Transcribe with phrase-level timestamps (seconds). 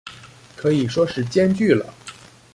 [0.55, 1.93] 可以說是兼具了